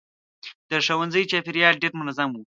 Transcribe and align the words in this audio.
د 0.69 0.71
ښوونځي 0.85 1.23
چاپېریال 1.31 1.73
ډېر 1.81 1.93
منظم 1.99 2.29
و. 2.31 2.37